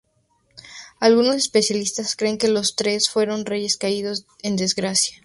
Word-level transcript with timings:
Algunos 0.99 1.35
especialistas 1.35 2.15
creen 2.15 2.39
que 2.39 2.47
los 2.47 2.75
tres 2.75 3.07
fueron 3.07 3.45
reyes 3.45 3.77
caídos 3.77 4.25
en 4.41 4.55
desgracia. 4.55 5.17